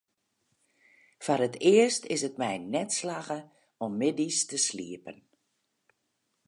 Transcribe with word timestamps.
Foar 1.25 1.41
it 1.47 1.55
earst 1.73 2.03
is 2.15 2.21
it 2.27 2.39
my 2.41 2.53
net 2.73 2.91
slagge 2.99 3.39
om 3.83 3.91
middeis 3.99 4.39
te 4.49 4.57
sliepen. 4.67 5.17